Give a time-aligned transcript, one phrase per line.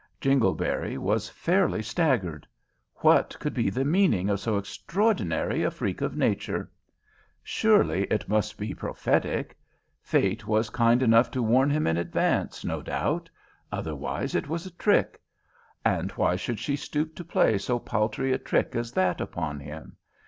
[0.19, 2.47] Jingleberry was fairly staggered.
[3.01, 6.71] What could be the meaning of so extraordinary a freak of nature?
[7.43, 9.55] Surely it must be prophetic.
[10.01, 13.29] Fate was kind enough to warn him in advance, no doubt;
[13.71, 15.21] otherwise it was a trick.
[15.85, 19.97] And why should she stoop to play so paltry a trick as that upon him?